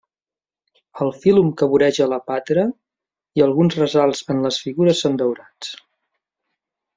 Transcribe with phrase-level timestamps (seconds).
[1.05, 2.63] El fílum que voreja la pàtera
[3.41, 5.77] i alguns ressalts en les figures són daurats.